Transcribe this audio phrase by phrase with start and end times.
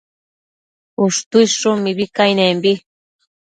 [1.03, 2.73] Ushtuidshun mibi cainembi